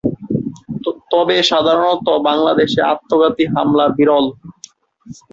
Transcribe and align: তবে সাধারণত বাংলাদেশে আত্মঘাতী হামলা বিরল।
তবে 1.11 1.35
সাধারণত 1.49 2.07
বাংলাদেশে 2.27 2.79
আত্মঘাতী 2.93 3.43
হামলা 3.53 3.85
বিরল। 3.97 4.25